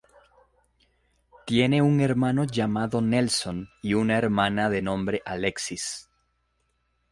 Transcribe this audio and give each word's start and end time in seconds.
Tiene 1.45 1.83
un 1.83 1.99
hermano 2.01 2.45
llamado 2.45 3.01
Nelson 3.03 3.69
y 3.83 3.93
una 3.93 4.17
hermana 4.17 4.67
de 4.71 4.81
nombre 4.81 5.21
Alexis. 5.23 6.09